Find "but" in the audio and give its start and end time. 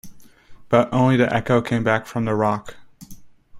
0.67-0.91